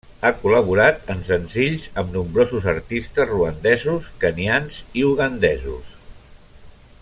[0.27, 5.97] Ha col·laborat en senzills amb nombrosos artistes ruandesos, kenyans i ugandesos.